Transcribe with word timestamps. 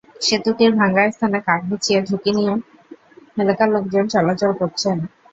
সেতুটির 0.21 0.71
ভাঙা 0.79 1.03
স্থানে 1.11 1.39
কাঠ 1.47 1.61
বিছিয়ে 1.69 1.99
ঝুঁকি 2.07 2.31
নিয়ে 2.37 2.53
এলাকার 3.37 3.69
লোকজন 3.75 4.03
চলাচল 4.13 4.51
করছেন। 4.59 4.97